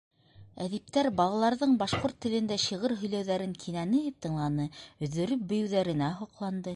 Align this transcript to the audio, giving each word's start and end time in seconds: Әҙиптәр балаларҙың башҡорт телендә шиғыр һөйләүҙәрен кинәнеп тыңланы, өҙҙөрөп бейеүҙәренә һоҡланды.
Әҙиптәр 0.63 1.09
балаларҙың 1.19 1.75
башҡорт 1.81 2.17
телендә 2.25 2.57
шиғыр 2.65 2.95
һөйләүҙәрен 3.03 3.53
кинәнеп 3.65 4.17
тыңланы, 4.27 4.67
өҙҙөрөп 5.09 5.45
бейеүҙәренә 5.53 6.13
һоҡланды. 6.23 6.69